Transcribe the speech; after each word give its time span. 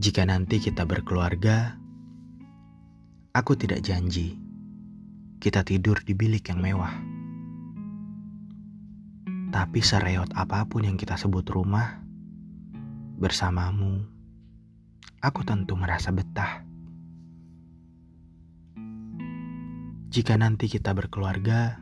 Jika 0.00 0.24
nanti 0.24 0.64
kita 0.64 0.88
berkeluarga, 0.88 1.76
aku 3.36 3.52
tidak 3.52 3.84
janji 3.84 4.32
kita 5.36 5.60
tidur 5.60 6.00
di 6.00 6.16
bilik 6.16 6.40
yang 6.48 6.64
mewah. 6.64 6.96
Tapi 9.52 9.80
sereot 9.84 10.32
apa 10.32 10.64
pun 10.64 10.88
yang 10.88 10.96
kita 10.96 11.20
sebut 11.20 11.44
rumah, 11.52 12.00
bersamamu, 13.20 14.00
aku 15.20 15.44
tentu 15.44 15.76
merasa 15.76 16.08
betah. 16.16 16.64
Jika 20.08 20.40
nanti 20.40 20.72
kita 20.72 20.96
berkeluarga, 20.96 21.76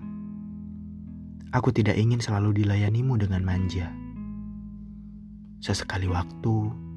aku 1.55 1.71
tidak 1.71 1.95
ingin 1.95 2.19
selalu 2.19 2.67
dilayanimu 2.67 3.15
dengan 3.15 3.47
manja. 3.47 3.95
Sesekali 5.63 6.11
waktu, 6.11 6.88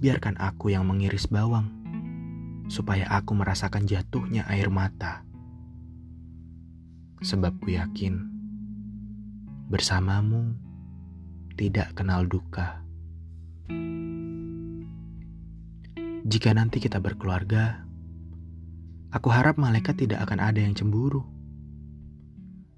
biarkan 0.00 0.40
aku 0.40 0.72
yang 0.72 0.88
mengiris 0.88 1.28
bawang, 1.28 1.68
supaya 2.72 3.04
aku 3.12 3.36
merasakan 3.36 3.84
jatuhnya 3.84 4.48
air 4.48 4.72
mata. 4.72 5.28
Sebab 7.20 7.60
ku 7.60 7.68
yakin, 7.68 8.16
bersamamu 9.68 10.56
tidak 11.60 11.92
kenal 11.92 12.24
duka. 12.24 12.80
Jika 16.24 16.56
nanti 16.56 16.80
kita 16.80 16.96
berkeluarga, 16.96 17.84
aku 19.12 19.28
harap 19.28 19.60
malaikat 19.60 20.00
tidak 20.00 20.24
akan 20.24 20.40
ada 20.40 20.64
yang 20.64 20.72
cemburu. 20.72 21.28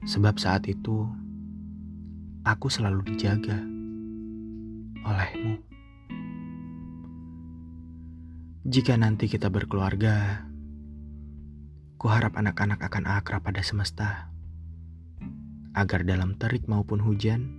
Sebab 0.03 0.43
saat 0.43 0.67
itu, 0.67 1.07
aku 2.43 2.67
selalu 2.67 3.15
dijaga 3.15 3.63
olehmu. 5.07 5.72
Jika 8.73 8.97
nanti 8.97 9.29
kita 9.29 9.53
berkeluarga, 9.53 10.49
kuharap 12.01 12.41
anak-anak 12.41 12.81
akan 12.81 13.05
akrab 13.05 13.45
pada 13.45 13.61
semesta. 13.61 14.33
Agar 15.77 16.09
dalam 16.09 16.41
terik 16.41 16.65
maupun 16.65 16.97
hujan, 17.05 17.53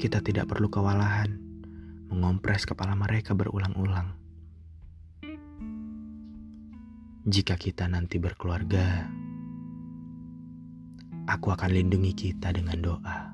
kita 0.00 0.24
tidak 0.24 0.48
perlu 0.48 0.72
kewalahan 0.72 1.36
mengompres 2.08 2.64
kepala 2.64 2.96
mereka 2.96 3.36
berulang-ulang. 3.36 4.16
Jika 7.28 7.60
kita 7.60 7.84
nanti 7.84 8.16
berkeluarga, 8.16 9.04
aku 11.28 11.52
akan 11.52 11.76
lindungi 11.76 12.16
kita 12.16 12.56
dengan 12.56 12.80
doa. 12.80 13.29